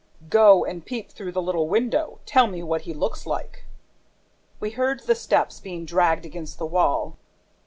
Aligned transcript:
"Go 0.31 0.65
and 0.65 0.83
peep 0.83 1.11
through 1.11 1.31
the 1.31 1.43
little 1.43 1.67
window! 1.67 2.17
Tell 2.25 2.47
me 2.47 2.63
what 2.63 2.89
he 2.89 2.91
looks 2.91 3.27
like!" 3.27 3.65
We 4.59 4.71
heard 4.71 5.01
the 5.01 5.13
steps 5.13 5.59
being 5.59 5.85
dragged 5.85 6.25
against 6.25 6.57
the 6.57 6.65
wall. 6.65 7.17